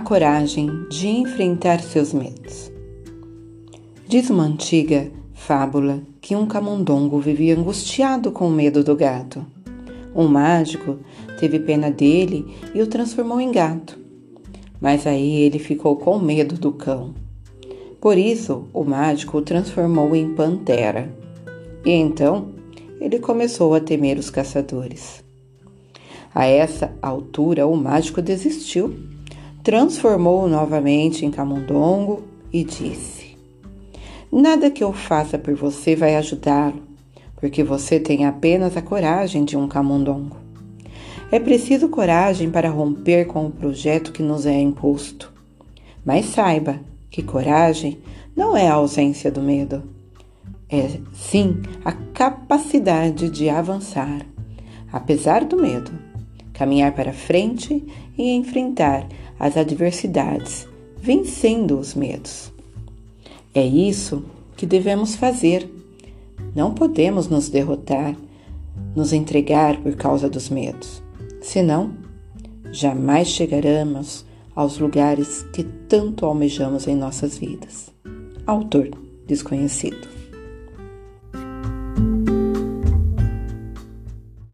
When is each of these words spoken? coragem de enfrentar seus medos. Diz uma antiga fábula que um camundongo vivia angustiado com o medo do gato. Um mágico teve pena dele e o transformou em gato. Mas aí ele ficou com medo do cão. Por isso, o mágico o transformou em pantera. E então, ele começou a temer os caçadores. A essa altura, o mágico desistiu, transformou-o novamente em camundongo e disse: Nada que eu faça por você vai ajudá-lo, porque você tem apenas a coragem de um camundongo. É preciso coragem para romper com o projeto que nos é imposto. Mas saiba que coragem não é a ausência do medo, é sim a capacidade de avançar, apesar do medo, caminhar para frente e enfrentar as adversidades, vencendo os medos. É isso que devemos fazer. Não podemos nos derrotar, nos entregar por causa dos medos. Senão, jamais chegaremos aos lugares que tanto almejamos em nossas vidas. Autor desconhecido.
coragem 0.00 0.68
de 0.88 1.06
enfrentar 1.06 1.80
seus 1.80 2.12
medos. 2.12 2.72
Diz 4.08 4.28
uma 4.30 4.42
antiga 4.42 5.10
fábula 5.32 6.02
que 6.20 6.34
um 6.34 6.44
camundongo 6.44 7.20
vivia 7.20 7.56
angustiado 7.56 8.32
com 8.32 8.48
o 8.48 8.50
medo 8.50 8.82
do 8.82 8.96
gato. 8.96 9.46
Um 10.12 10.26
mágico 10.26 10.98
teve 11.38 11.60
pena 11.60 11.88
dele 11.88 12.52
e 12.74 12.82
o 12.82 12.86
transformou 12.88 13.40
em 13.40 13.52
gato. 13.52 13.96
Mas 14.80 15.06
aí 15.06 15.42
ele 15.42 15.60
ficou 15.60 15.94
com 15.94 16.18
medo 16.18 16.56
do 16.56 16.72
cão. 16.72 17.14
Por 18.00 18.18
isso, 18.18 18.64
o 18.72 18.82
mágico 18.82 19.38
o 19.38 19.42
transformou 19.42 20.16
em 20.16 20.34
pantera. 20.34 21.14
E 21.84 21.92
então, 21.92 22.48
ele 23.00 23.20
começou 23.20 23.74
a 23.74 23.80
temer 23.80 24.18
os 24.18 24.30
caçadores. 24.30 25.22
A 26.34 26.44
essa 26.46 26.92
altura, 27.00 27.66
o 27.66 27.76
mágico 27.76 28.20
desistiu, 28.20 28.94
transformou-o 29.66 30.46
novamente 30.46 31.26
em 31.26 31.30
camundongo 31.32 32.22
e 32.52 32.62
disse: 32.62 33.36
Nada 34.30 34.70
que 34.70 34.84
eu 34.84 34.92
faça 34.92 35.36
por 35.36 35.56
você 35.56 35.96
vai 35.96 36.14
ajudá-lo, 36.14 36.80
porque 37.34 37.64
você 37.64 37.98
tem 37.98 38.26
apenas 38.26 38.76
a 38.76 38.80
coragem 38.80 39.44
de 39.44 39.56
um 39.56 39.66
camundongo. 39.66 40.36
É 41.32 41.40
preciso 41.40 41.88
coragem 41.88 42.48
para 42.48 42.70
romper 42.70 43.24
com 43.24 43.46
o 43.46 43.50
projeto 43.50 44.12
que 44.12 44.22
nos 44.22 44.46
é 44.46 44.56
imposto. 44.56 45.32
Mas 46.04 46.26
saiba 46.26 46.78
que 47.10 47.20
coragem 47.20 47.98
não 48.36 48.56
é 48.56 48.68
a 48.68 48.74
ausência 48.74 49.32
do 49.32 49.42
medo, 49.42 49.82
é 50.70 51.00
sim 51.12 51.60
a 51.84 51.90
capacidade 51.90 53.28
de 53.30 53.48
avançar, 53.48 54.24
apesar 54.92 55.44
do 55.44 55.60
medo, 55.60 55.90
caminhar 56.56 56.92
para 56.94 57.12
frente 57.12 57.84
e 58.16 58.30
enfrentar 58.30 59.06
as 59.38 59.58
adversidades, 59.58 60.66
vencendo 60.96 61.78
os 61.78 61.94
medos. 61.94 62.50
É 63.54 63.64
isso 63.64 64.24
que 64.56 64.64
devemos 64.64 65.14
fazer. 65.14 65.70
Não 66.54 66.72
podemos 66.72 67.28
nos 67.28 67.50
derrotar, 67.50 68.16
nos 68.94 69.12
entregar 69.12 69.78
por 69.82 69.94
causa 69.96 70.30
dos 70.30 70.48
medos. 70.48 71.02
Senão, 71.42 71.92
jamais 72.72 73.28
chegaremos 73.28 74.24
aos 74.54 74.78
lugares 74.78 75.42
que 75.52 75.62
tanto 75.62 76.24
almejamos 76.24 76.88
em 76.88 76.96
nossas 76.96 77.36
vidas. 77.36 77.90
Autor 78.46 78.90
desconhecido. 79.26 80.25